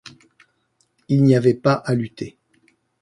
Il 1.09 1.21
n’y 1.21 1.35
avait 1.35 1.53
pas 1.53 1.73
à 1.75 1.93
lutter. 1.93 2.35